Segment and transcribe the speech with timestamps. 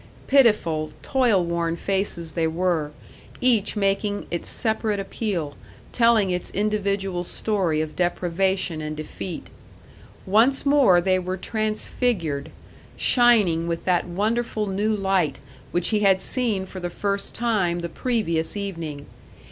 [0.25, 2.91] Pitiful, toil worn faces they were,
[3.39, 5.55] each making its separate appeal,
[5.91, 9.51] telling its individual story of deprivation and defeat.
[10.25, 12.49] Once more they were transfigured,
[12.97, 15.37] shining with that wonderful new light
[15.71, 19.05] which he had seen for the first time the previous evening.